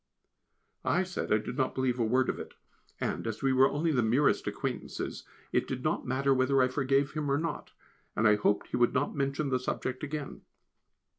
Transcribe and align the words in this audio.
I 0.83 1.03
said 1.03 1.31
I 1.31 1.37
did 1.37 1.57
not 1.59 1.75
believe 1.75 1.99
a 1.99 2.03
word 2.03 2.27
of 2.27 2.39
it, 2.39 2.55
and, 2.99 3.27
as 3.27 3.43
we 3.43 3.53
were 3.53 3.69
only 3.69 3.91
the 3.91 4.01
merest 4.01 4.47
acquaintances, 4.47 5.27
it 5.51 5.67
did 5.67 5.83
not 5.83 6.07
matter 6.07 6.33
whether 6.33 6.59
I 6.59 6.69
forgave 6.69 7.11
him 7.11 7.29
or 7.29 7.37
not, 7.37 7.69
and 8.15 8.27
I 8.27 8.35
hoped 8.35 8.69
he 8.69 8.77
would 8.77 8.95
not 8.95 9.13
mention 9.15 9.49
the 9.49 9.59
subject 9.59 10.03
again. 10.03 10.41